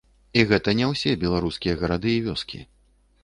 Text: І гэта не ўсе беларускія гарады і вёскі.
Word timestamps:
І 0.39 0.43
гэта 0.51 0.73
не 0.79 0.87
ўсе 0.91 1.11
беларускія 1.25 1.75
гарады 1.81 2.11
і 2.15 2.25
вёскі. 2.31 2.65